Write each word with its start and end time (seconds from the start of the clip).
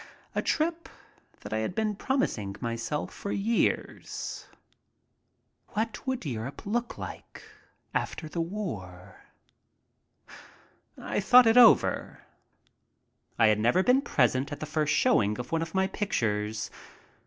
A 0.33 0.41
trip 0.41 0.89
that 1.41 1.53
I 1.53 1.59
had 1.59 1.75
been 1.75 1.95
promising 1.95 2.55
myself 2.59 3.13
for 3.13 3.31
years. 3.31 4.47
I 5.75 5.83
DECIDE 5.85 5.93
TO 5.93 6.01
PLAY 6.01 6.01
HOOKEY 6.01 6.01
3 6.01 6.01
What 6.07 6.07
would 6.07 6.25
Europe 6.25 6.65
look 6.65 6.97
like 6.97 7.43
after 7.93 8.27
the 8.27 8.41
war? 8.41 9.25
I 10.97 11.19
thought 11.19 11.45
it 11.45 11.55
over. 11.55 12.23
I 13.37 13.45
had 13.45 13.59
never 13.59 13.83
been 13.83 14.01
present 14.01 14.51
at 14.51 14.59
the 14.59 14.65
first 14.65 14.91
showing 14.91 15.37
of 15.37 15.51
one 15.51 15.61
of 15.61 15.75
my 15.75 15.85
pictures. 15.85 16.71